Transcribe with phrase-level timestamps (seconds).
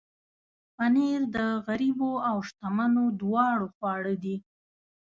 [0.75, 4.35] پنېر د غریبو او شتمنو دواړو خواړه دي.